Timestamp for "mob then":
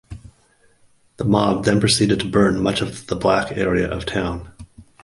1.25-1.79